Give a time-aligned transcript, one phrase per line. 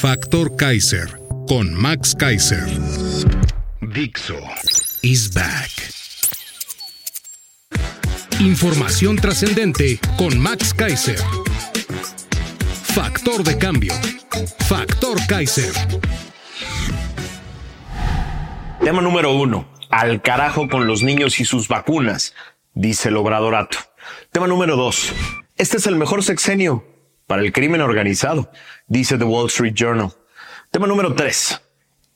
[0.00, 2.64] Factor Kaiser con Max Kaiser.
[3.80, 4.38] Dixo
[5.02, 5.72] is back.
[8.38, 11.18] Información trascendente con Max Kaiser.
[12.94, 13.92] Factor de cambio.
[14.68, 15.72] Factor Kaiser.
[18.80, 19.68] Tema número uno.
[19.90, 22.36] Al carajo con los niños y sus vacunas,
[22.72, 23.78] dice el obradorato.
[24.30, 25.12] Tema número dos.
[25.56, 26.84] Este es el mejor sexenio
[27.28, 28.50] para el crimen organizado,
[28.88, 30.12] dice The Wall Street Journal.
[30.72, 31.60] Tema número tres.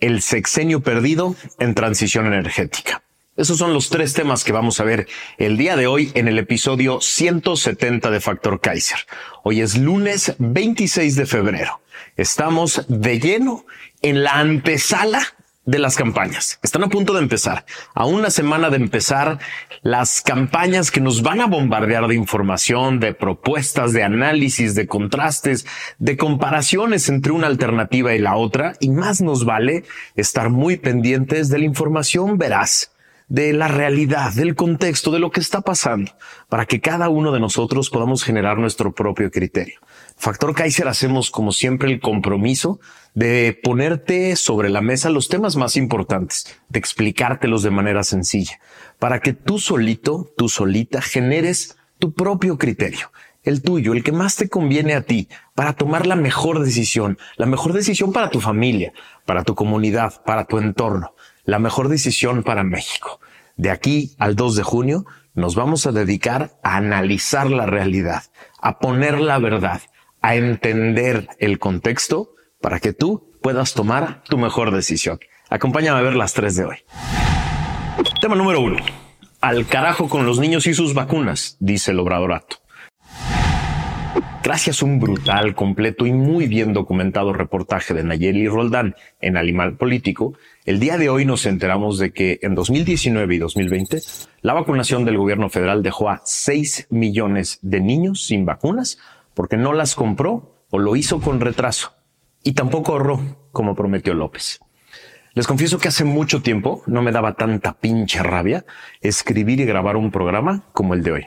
[0.01, 3.03] El sexenio perdido en transición energética.
[3.37, 5.07] Esos son los tres temas que vamos a ver
[5.39, 9.01] el día de hoy en el episodio 170 de Factor Kaiser.
[9.45, 11.81] Hoy es lunes 26 de febrero.
[12.17, 13.67] Estamos de lleno
[14.01, 15.23] en la antesala
[15.65, 16.59] de las campañas.
[16.63, 17.65] Están a punto de empezar.
[17.95, 19.39] A una semana de empezar
[19.83, 25.67] las campañas que nos van a bombardear de información, de propuestas, de análisis, de contrastes,
[25.99, 28.75] de comparaciones entre una alternativa y la otra.
[28.81, 29.85] Y más nos vale
[30.17, 32.92] estar muy pendientes de la información veraz
[33.33, 36.13] de la realidad, del contexto, de lo que está pasando,
[36.51, 39.81] para que cada uno de nosotros podamos generar nuestro propio criterio.
[40.19, 42.79] Factor Kaiser hacemos como siempre el compromiso
[43.15, 48.61] de ponerte sobre la mesa los temas más importantes, de explicártelos de manera sencilla,
[48.99, 53.13] para que tú solito, tú solita generes tu propio criterio,
[53.45, 57.47] el tuyo, el que más te conviene a ti, para tomar la mejor decisión, la
[57.47, 58.93] mejor decisión para tu familia,
[59.25, 61.15] para tu comunidad, para tu entorno
[61.45, 63.21] la mejor decisión para México.
[63.57, 65.05] De aquí al 2 de junio
[65.35, 68.25] nos vamos a dedicar a analizar la realidad,
[68.61, 69.83] a poner la verdad,
[70.21, 75.19] a entender el contexto para que tú puedas tomar tu mejor decisión.
[75.51, 76.77] Acompáñame a ver las tres de hoy.
[78.21, 78.77] Tema número uno.
[79.41, 82.62] Al carajo con los niños y sus vacunas, dice el obradorato.
[84.45, 89.77] Gracias a un brutal, completo y muy bien documentado reportaje de Nayeli Roldán en Animal
[89.77, 94.01] Político, el día de hoy nos enteramos de que en 2019 y 2020
[94.41, 98.99] la vacunación del gobierno federal dejó a 6 millones de niños sin vacunas
[99.33, 101.93] porque no las compró o lo hizo con retraso
[102.43, 103.21] y tampoco ahorró
[103.53, 104.59] como prometió López.
[105.35, 108.65] Les confieso que hace mucho tiempo no me daba tanta pinche rabia
[109.03, 111.27] escribir y grabar un programa como el de hoy.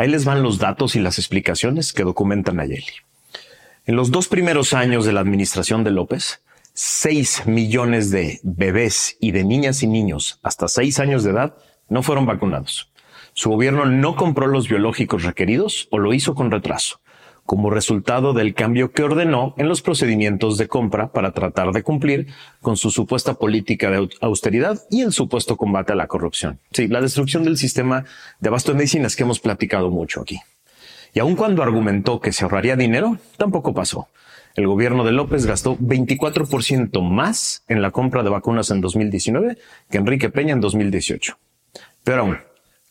[0.00, 2.86] Ahí les van los datos y las explicaciones que documentan Nayeli.
[3.84, 9.32] En los dos primeros años de la administración de López, 6 millones de bebés y
[9.32, 11.54] de niñas y niños hasta 6 años de edad
[11.90, 12.90] no fueron vacunados.
[13.34, 17.02] Su gobierno no compró los biológicos requeridos o lo hizo con retraso,
[17.50, 22.28] como resultado del cambio que ordenó en los procedimientos de compra para tratar de cumplir
[22.62, 26.60] con su supuesta política de austeridad y el supuesto combate a la corrupción.
[26.70, 28.04] Sí, la destrucción del sistema
[28.38, 30.38] de abasto de medicinas que hemos platicado mucho aquí.
[31.12, 34.06] Y aun cuando argumentó que se ahorraría dinero, tampoco pasó.
[34.54, 39.58] El gobierno de López gastó 24% más en la compra de vacunas en 2019
[39.90, 41.36] que Enrique Peña en 2018.
[42.04, 42.38] Pero aún,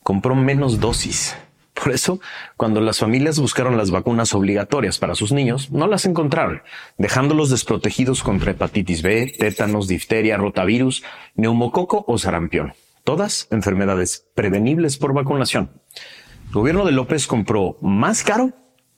[0.02, 1.34] compró menos dosis
[1.82, 2.20] por eso,
[2.58, 6.62] cuando las familias buscaron las vacunas obligatorias para sus niños, no las encontraron,
[6.98, 11.02] dejándolos desprotegidos contra hepatitis B, tétanos, difteria, rotavirus,
[11.36, 12.74] neumococo o sarampión.
[13.02, 15.70] Todas enfermedades prevenibles por vacunación.
[16.48, 18.52] El gobierno de López compró más caro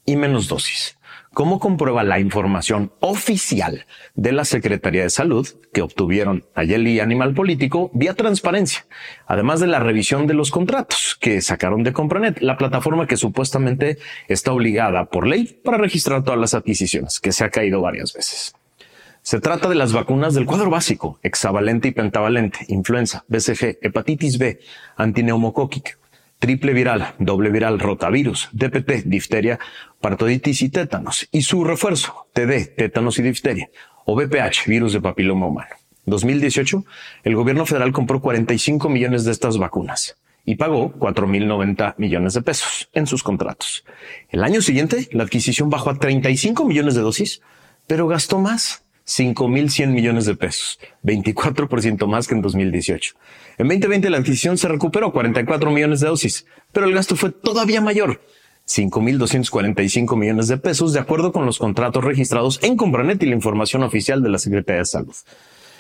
[0.04, 0.98] y menos dosis.
[1.34, 7.32] ¿Cómo comprueba la información oficial de la Secretaría de Salud que obtuvieron ayer y Animal
[7.32, 8.87] Político vía transparencia,
[9.26, 13.97] además de la revisión de los contratos que sacaron de Compranet, la plataforma que supuestamente
[14.27, 18.56] está obligada por ley para registrar todas las adquisiciones, que se ha caído varias veces?
[19.22, 24.59] Se trata de las vacunas del cuadro básico, hexavalente y pentavalente, influenza, BCG, hepatitis B,
[24.97, 25.92] antineumocóquica,
[26.41, 29.60] triple viral, doble viral, rotavirus, DPT, difteria,
[30.01, 33.71] partoditis y tétanos, y su refuerzo, TD, tétanos y difteria,
[34.07, 35.77] o VPH, virus de papiloma humano.
[36.04, 36.84] 2018,
[37.22, 42.89] el gobierno federal compró 45 millones de estas vacunas y pagó 4.090 millones de pesos
[42.92, 43.84] en sus contratos.
[44.28, 47.41] El año siguiente, la adquisición bajó a 35 millones de dosis,
[47.86, 53.15] pero gastó más, 5.100 millones de pesos, 24% más que en 2018.
[53.59, 57.80] En 2020 la adquisición se recuperó 44 millones de dosis, pero el gasto fue todavía
[57.80, 58.22] mayor,
[58.68, 63.83] 5.245 millones de pesos, de acuerdo con los contratos registrados en Compranet y la información
[63.83, 65.15] oficial de la Secretaría de Salud.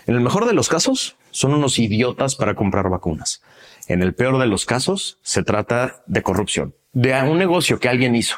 [0.06, 3.40] En el mejor de los casos, son unos idiotas para comprar vacunas.
[3.88, 8.14] En el peor de los casos, se trata de corrupción, de un negocio que alguien
[8.14, 8.36] hizo,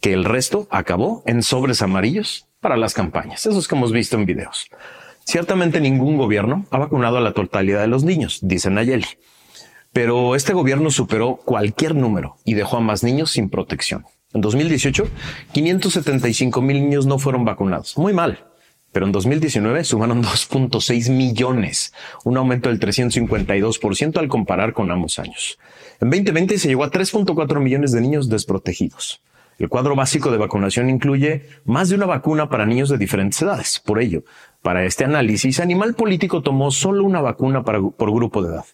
[0.00, 4.26] que el resto acabó en sobres amarillos para las campañas, esos que hemos visto en
[4.26, 4.68] videos.
[5.24, 9.06] Ciertamente ningún gobierno ha vacunado a la totalidad de los niños, dice Nayeli.
[9.92, 14.06] Pero este gobierno superó cualquier número y dejó a más niños sin protección.
[14.32, 15.06] En 2018,
[15.52, 17.98] 575 mil niños no fueron vacunados.
[17.98, 18.46] Muy mal.
[18.92, 21.92] Pero en 2019 sumaron 2.6 millones,
[22.24, 25.58] un aumento del 352% al comparar con ambos años.
[26.00, 29.22] En 2020 se llegó a 3.4 millones de niños desprotegidos.
[29.58, 33.78] El cuadro básico de vacunación incluye más de una vacuna para niños de diferentes edades.
[33.78, 34.24] Por ello,
[34.62, 38.64] para este análisis, Animal Político tomó solo una vacuna por grupo de edad.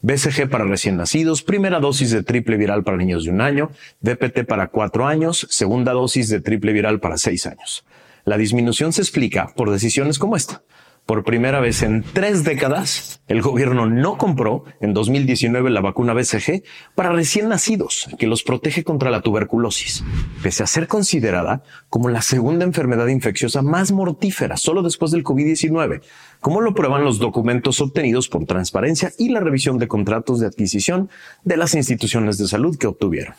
[0.00, 3.70] BCG para recién nacidos, primera dosis de triple viral para niños de un año,
[4.00, 7.84] DPT para cuatro años, segunda dosis de triple viral para seis años.
[8.28, 10.62] La disminución se explica por decisiones como esta.
[11.06, 16.62] Por primera vez en tres décadas, el gobierno no compró en 2019 la vacuna BCG
[16.94, 20.04] para recién nacidos, que los protege contra la tuberculosis,
[20.42, 26.02] pese a ser considerada como la segunda enfermedad infecciosa más mortífera, solo después del COVID-19,
[26.40, 31.08] como lo prueban los documentos obtenidos por transparencia y la revisión de contratos de adquisición
[31.44, 33.36] de las instituciones de salud que obtuvieron.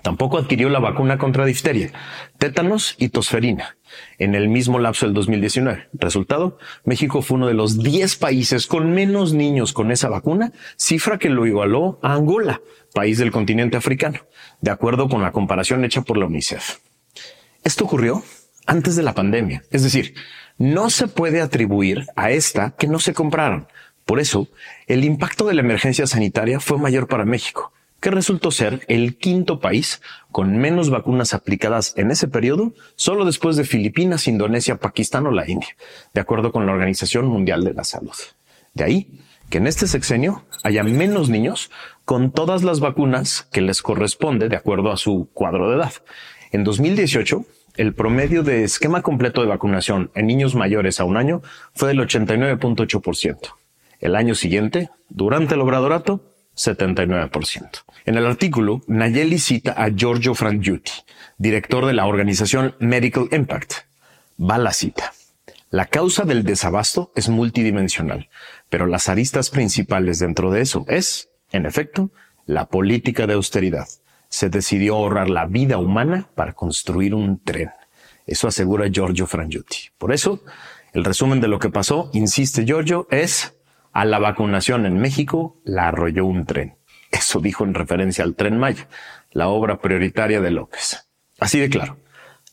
[0.00, 1.92] Tampoco adquirió la vacuna contra difteria,
[2.38, 3.76] tétanos y tosferina
[4.18, 5.88] en el mismo lapso del 2019.
[5.92, 11.18] Resultado, México fue uno de los 10 países con menos niños con esa vacuna, cifra
[11.18, 12.62] que lo igualó a Angola,
[12.94, 14.20] país del continente africano,
[14.62, 16.78] de acuerdo con la comparación hecha por la UNICEF.
[17.62, 18.24] Esto ocurrió
[18.66, 20.14] antes de la pandemia, es decir,
[20.56, 23.68] no se puede atribuir a esta que no se compraron.
[24.06, 24.48] Por eso,
[24.86, 27.72] el impacto de la emergencia sanitaria fue mayor para México
[28.02, 30.02] que resultó ser el quinto país
[30.32, 35.48] con menos vacunas aplicadas en ese periodo, solo después de Filipinas, Indonesia, Pakistán o la
[35.48, 35.68] India,
[36.12, 38.16] de acuerdo con la Organización Mundial de la Salud.
[38.74, 39.20] De ahí
[39.50, 41.70] que en este sexenio haya menos niños
[42.04, 45.92] con todas las vacunas que les corresponde de acuerdo a su cuadro de edad.
[46.50, 47.44] En 2018,
[47.76, 51.40] el promedio de esquema completo de vacunación en niños mayores a un año
[51.72, 53.38] fue del 89.8%.
[54.00, 57.84] El año siguiente, durante el obradorato, 79%.
[58.04, 60.92] En el artículo, Nayeli cita a Giorgio Frangiuti,
[61.38, 63.72] director de la organización Medical Impact.
[64.38, 65.12] Va la cita.
[65.70, 68.28] La causa del desabasto es multidimensional,
[68.68, 72.10] pero las aristas principales dentro de eso es, en efecto,
[72.44, 73.88] la política de austeridad.
[74.28, 77.70] Se decidió ahorrar la vida humana para construir un tren.
[78.26, 79.90] Eso asegura Giorgio Frangiuti.
[79.96, 80.42] Por eso,
[80.92, 83.54] el resumen de lo que pasó, insiste Giorgio, es
[83.92, 86.76] a la vacunación en México la arrolló un tren.
[87.10, 88.88] Eso dijo en referencia al tren Maya,
[89.32, 91.08] la obra prioritaria de López.
[91.38, 91.98] Así de claro.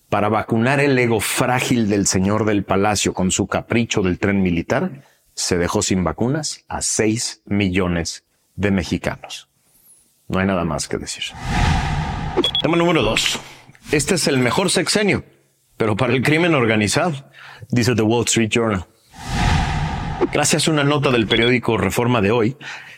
[0.09, 5.03] Para vacunar el ego frágil del señor del palacio con su capricho del tren militar,
[5.33, 8.25] se dejó sin vacunas a 6 millones
[8.55, 9.49] de mexicanos.
[10.27, 11.23] No hay nada más que decir.
[12.61, 13.39] Tema número dos.
[13.91, 15.23] Este es el mejor sexenio,
[15.77, 17.13] pero para el crimen organizado,
[17.69, 18.85] dice The Wall Street Journal
[20.31, 22.57] gracias a una nota del periódico Reforma de hoy,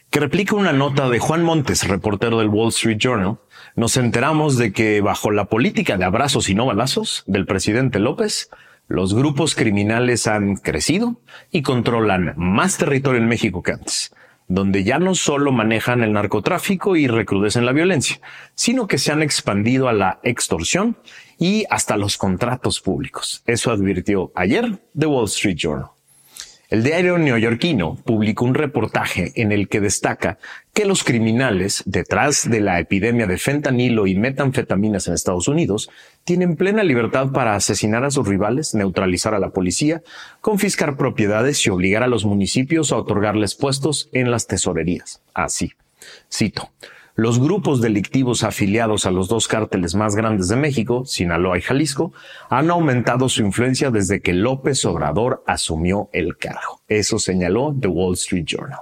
[0.09, 3.37] que replica una nota de Juan Montes, reportero del Wall Street Journal,
[3.75, 8.49] nos enteramos de que bajo la política de abrazos y no balazos del presidente López,
[8.87, 14.13] los grupos criminales han crecido y controlan más territorio en México que antes,
[14.47, 18.19] donde ya no solo manejan el narcotráfico y recrudecen la violencia,
[18.53, 20.97] sino que se han expandido a la extorsión
[21.37, 23.43] y hasta los contratos públicos.
[23.45, 25.91] Eso advirtió ayer The Wall Street Journal.
[26.71, 30.37] El diario neoyorquino publicó un reportaje en el que destaca
[30.73, 35.89] que los criminales, detrás de la epidemia de fentanilo y metanfetaminas en Estados Unidos,
[36.23, 40.01] tienen plena libertad para asesinar a sus rivales, neutralizar a la policía,
[40.39, 45.21] confiscar propiedades y obligar a los municipios a otorgarles puestos en las tesorerías.
[45.33, 45.73] Así.
[46.31, 46.71] Cito
[47.21, 52.13] los grupos delictivos afiliados a los dos cárteles más grandes de México, Sinaloa y Jalisco,
[52.49, 56.81] han aumentado su influencia desde que López Obrador asumió el cargo.
[56.87, 58.79] Eso señaló The Wall Street Journal.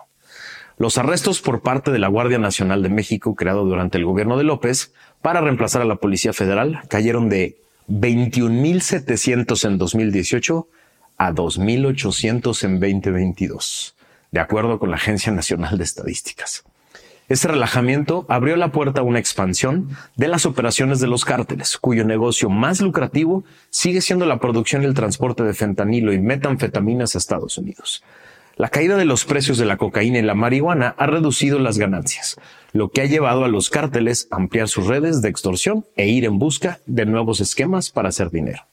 [0.78, 4.46] Los arrestos por parte de la Guardia Nacional de México, creado durante el gobierno de
[4.46, 7.58] López, para reemplazar a la Policía Federal, cayeron de
[7.90, 10.66] 21.700 en 2018
[11.18, 13.98] a 2.800 en 2022,
[14.32, 16.64] de acuerdo con la Agencia Nacional de Estadísticas.
[17.30, 22.04] Este relajamiento abrió la puerta a una expansión de las operaciones de los cárteles, cuyo
[22.04, 27.20] negocio más lucrativo sigue siendo la producción y el transporte de fentanilo y metanfetaminas a
[27.20, 28.04] Estados Unidos.
[28.56, 32.36] La caída de los precios de la cocaína y la marihuana ha reducido las ganancias,
[32.74, 36.26] lo que ha llevado a los cárteles a ampliar sus redes de extorsión e ir
[36.26, 38.69] en busca de nuevos esquemas para hacer dinero.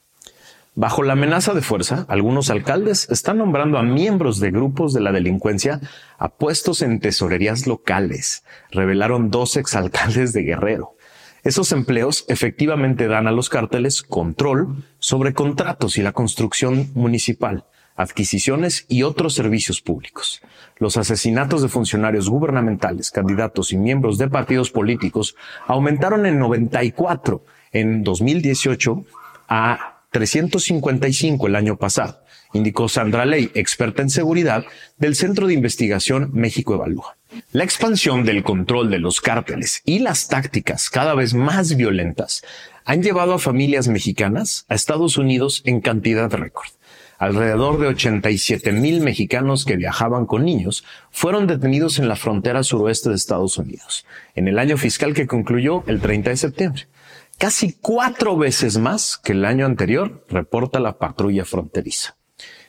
[0.79, 5.11] Bajo la amenaza de fuerza, algunos alcaldes están nombrando a miembros de grupos de la
[5.11, 5.81] delincuencia
[6.19, 10.95] a puestos en tesorerías locales, revelaron dos exalcaldes de Guerrero.
[11.45, 17.65] Esos empleos efectivamente dan a los cárteles control sobre contratos y la construcción municipal,
[17.97, 20.43] adquisiciones y otros servicios públicos.
[20.77, 27.43] Los asesinatos de funcionarios gubernamentales, candidatos y miembros de partidos políticos aumentaron en 94
[27.73, 29.07] en 2018
[29.49, 32.23] a 355 el año pasado,
[32.55, 34.65] indicó Sandra Ley, experta en seguridad
[34.97, 37.19] del Centro de Investigación México Evalúa.
[37.53, 42.43] La expansión del control de los cárteles y las tácticas cada vez más violentas
[42.87, 46.71] han llevado a familias mexicanas a Estados Unidos en cantidad récord.
[47.19, 53.11] Alrededor de 87 mil mexicanos que viajaban con niños fueron detenidos en la frontera suroeste
[53.11, 56.87] de Estados Unidos en el año fiscal que concluyó el 30 de septiembre
[57.39, 62.17] casi cuatro veces más que el año anterior, reporta la patrulla fronteriza.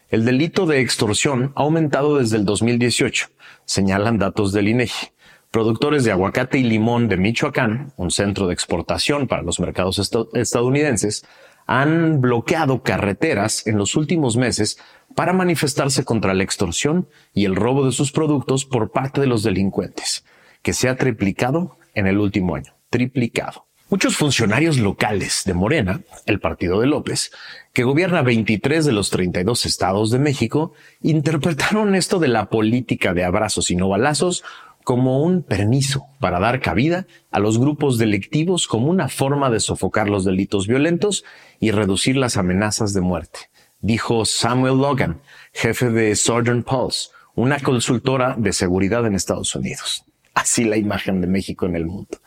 [0.10, 3.28] El delito de extorsión ha aumentado desde el 2018,
[3.66, 5.08] señalan datos del INEGI.
[5.52, 10.00] Productores de aguacate y limón de Michoacán, un centro de exportación para los mercados
[10.34, 11.26] estadounidenses,
[11.66, 14.78] han bloqueado carreteras en los últimos meses
[15.16, 19.44] para manifestarse contra la extorsión y el robo de sus productos por parte de los
[19.44, 20.24] delincuentes,
[20.62, 22.74] que se ha triplicado en el último año.
[22.90, 23.67] Triplicado.
[23.90, 27.32] Muchos funcionarios locales de Morena, el partido de López,
[27.72, 33.24] que gobierna 23 de los 32 estados de México, interpretaron esto de la política de
[33.24, 34.44] abrazos y no balazos
[34.84, 40.10] como un permiso para dar cabida a los grupos delictivos como una forma de sofocar
[40.10, 41.24] los delitos violentos
[41.62, 43.40] y reducir las amenazas de muerte,
[43.80, 45.22] dijo Samuel Logan,
[45.54, 50.04] jefe de Southern Pulse, una consultora de seguridad en Estados Unidos.
[50.34, 52.20] Así la imagen de México en el mundo.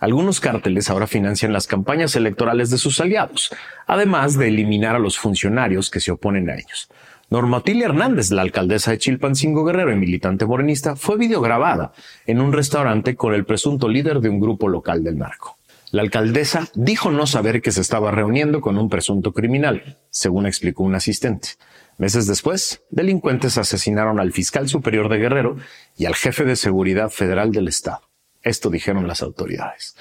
[0.00, 3.50] Algunos cárteles ahora financian las campañas electorales de sus aliados,
[3.86, 6.88] además de eliminar a los funcionarios que se oponen a ellos.
[7.28, 11.92] Normatilia Hernández, la alcaldesa de Chilpancingo Guerrero y militante morenista, fue videograbada
[12.24, 15.56] en un restaurante con el presunto líder de un grupo local del narco.
[15.90, 20.82] La alcaldesa dijo no saber que se estaba reuniendo con un presunto criminal, según explicó
[20.82, 21.50] un asistente.
[21.98, 25.56] Meses después, delincuentes asesinaron al fiscal superior de Guerrero
[25.96, 28.02] y al jefe de seguridad federal del estado.
[28.46, 29.96] Esto dijeron las autoridades.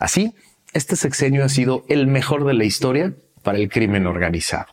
[0.00, 0.34] Así,
[0.72, 4.66] este sexenio ha sido el mejor de la historia para el crimen organizado.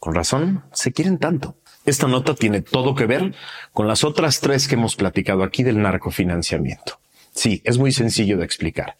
[0.00, 1.58] Con razón, se quieren tanto.
[1.84, 3.34] Esta nota tiene todo que ver
[3.74, 6.98] con las otras tres que hemos platicado aquí del narcofinanciamiento.
[7.34, 8.96] Sí, es muy sencillo de explicar.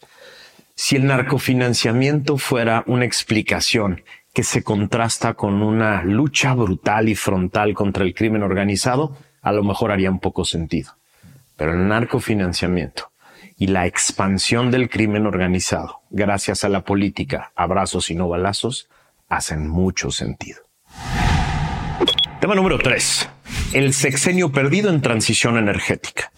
[0.75, 7.73] Si el narcofinanciamiento fuera una explicación que se contrasta con una lucha brutal y frontal
[7.73, 10.91] contra el crimen organizado, a lo mejor haría un poco sentido.
[11.55, 13.09] Pero el narcofinanciamiento
[13.57, 18.87] y la expansión del crimen organizado, gracias a la política, abrazos y no balazos,
[19.27, 20.61] hacen mucho sentido.
[22.39, 23.29] Tema número 3.
[23.73, 26.31] El sexenio perdido en transición energética.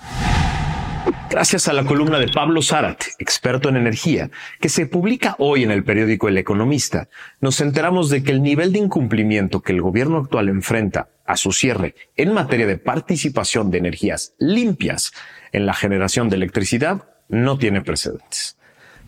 [1.29, 5.69] Gracias a la columna de Pablo Zarat, experto en energía, que se publica hoy en
[5.69, 7.09] el periódico El Economista,
[7.39, 11.51] nos enteramos de que el nivel de incumplimiento que el gobierno actual enfrenta a su
[11.51, 15.11] cierre en materia de participación de energías limpias
[15.51, 18.57] en la generación de electricidad no tiene precedentes.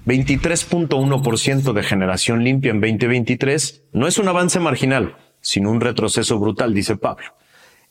[0.05, 6.73] 23.1% de generación limpia en 2023 no es un avance marginal, sino un retroceso brutal,
[6.73, 7.25] dice Pablo.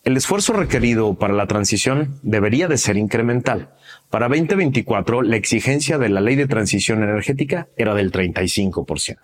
[0.03, 3.75] El esfuerzo requerido para la transición debería de ser incremental.
[4.09, 9.19] Para 2024, la exigencia de la ley de transición energética era del 35%.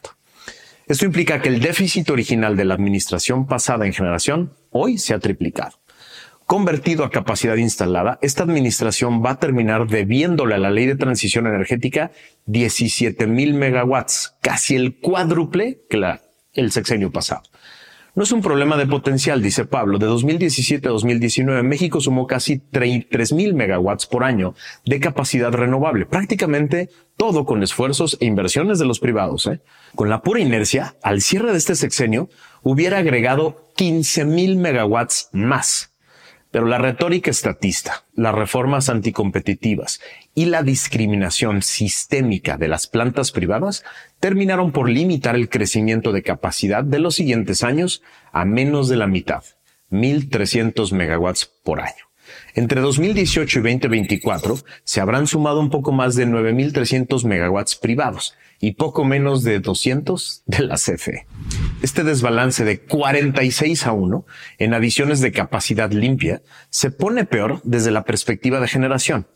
[0.87, 5.19] Esto implica que el déficit original de la administración pasada en generación hoy se ha
[5.19, 5.79] triplicado.
[6.47, 11.49] Convertido a capacidad instalada, esta administración va a terminar debiéndole a la ley de transición
[11.49, 12.13] energética
[12.45, 16.23] 17 mil megawatts, casi el cuádruple que la,
[16.53, 17.43] el sexenio pasado.
[18.15, 19.99] No es un problema de potencial, dice Pablo.
[19.99, 26.07] De 2017 a 2019, México sumó casi 33 mil megawatts por año de capacidad renovable,
[26.07, 29.49] prácticamente todo con esfuerzos e inversiones de los privados.
[29.49, 29.63] ¿eh?
[29.97, 32.31] Con la pura inercia, al cierre de este sexenio,
[32.63, 35.96] hubiera agregado 15 mil megawatts más
[36.51, 40.01] pero la retórica estatista, las reformas anticompetitivas
[40.35, 43.85] y la discriminación sistémica de las plantas privadas
[44.21, 49.07] terminaron por limitar el crecimiento de capacidad de los siguientes años a menos de la
[49.07, 49.45] mitad,
[49.91, 52.06] 1.300 megawatts por año.
[52.57, 58.73] Entre 2018 y 2024 se habrán sumado un poco más de 9.300 megawatts privados y
[58.73, 61.27] poco menos de 200 de la CFE.
[61.83, 64.25] Este desbalance de 46 a 1
[64.57, 69.27] en adiciones de capacidad limpia se pone peor desde la perspectiva de generación.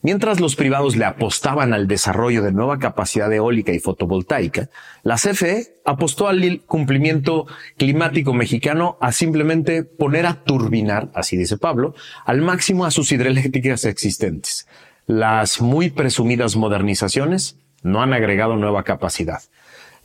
[0.00, 4.70] Mientras los privados le apostaban al desarrollo de nueva capacidad eólica y fotovoltaica,
[5.02, 11.96] la CFE apostó al cumplimiento climático mexicano a simplemente poner a turbinar, así dice Pablo,
[12.24, 14.68] al máximo a sus hidroeléctricas existentes.
[15.06, 19.42] Las muy presumidas modernizaciones no han agregado nueva capacidad.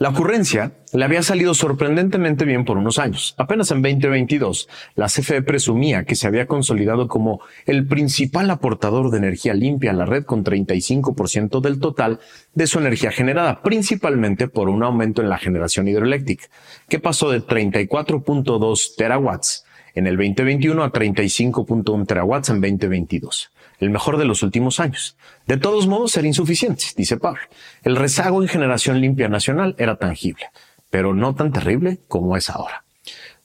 [0.03, 3.35] La ocurrencia le había salido sorprendentemente bien por unos años.
[3.37, 9.19] Apenas en 2022, la CFE presumía que se había consolidado como el principal aportador de
[9.19, 12.19] energía limpia a la red con 35% del total
[12.53, 16.47] de su energía generada, principalmente por un aumento en la generación hidroeléctrica,
[16.89, 19.63] que pasó de 34.2 terawatts
[19.95, 23.53] en el 2021 a 35.1 terawatts en 2022
[23.83, 25.17] el mejor de los últimos años.
[25.45, 27.41] De todos modos, era insuficiente, dice Pablo.
[27.83, 30.45] El rezago en generación limpia nacional era tangible,
[30.89, 32.83] pero no tan terrible como es ahora.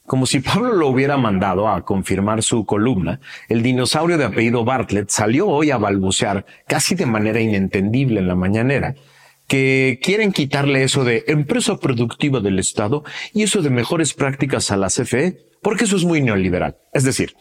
[0.07, 5.11] Como si Pablo lo hubiera mandado a confirmar su columna, el dinosaurio de apellido Bartlett
[5.11, 8.95] salió hoy a balbucear casi de manera inentendible en la mañanera
[9.49, 13.03] que quieren quitarle eso de empresa productiva del Estado
[13.33, 16.77] y eso de mejores prácticas a la CFE, porque eso es muy neoliberal.
[16.93, 17.35] Es decir,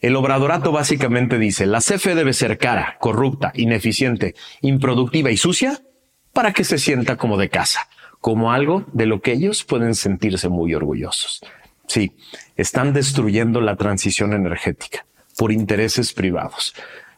[0.00, 5.82] el obradorato básicamente dice, la CFE debe ser cara, corrupta, ineficiente, improductiva y sucia
[6.32, 7.88] para que se sienta como de casa,
[8.20, 11.40] como algo de lo que ellos pueden sentirse muy orgullosos.
[11.86, 12.12] Sí,
[12.56, 16.74] están destruyendo la transición energética por intereses privados.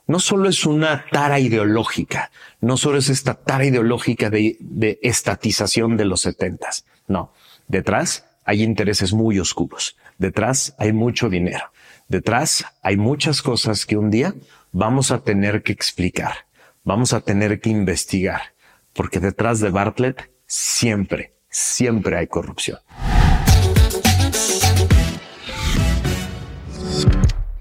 [0.06, 5.96] No solo es una tara ideológica, no solo es esta tara ideológica de, de estatización
[5.96, 6.84] de los setentas.
[7.06, 7.32] No,
[7.68, 9.96] detrás hay intereses muy oscuros.
[10.18, 11.70] Detrás hay mucho dinero.
[12.11, 14.35] Detrás hay muchas cosas que un día
[14.73, 16.49] vamos a tener que explicar,
[16.83, 18.57] vamos a tener que investigar,
[18.95, 22.81] porque detrás de Bartlett siempre, siempre hay corrupción.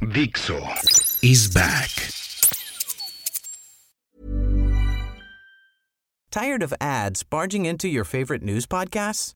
[0.01, 0.57] Dixo
[1.21, 1.91] is back.
[6.31, 9.35] Tired of ads barging into your favorite news podcasts?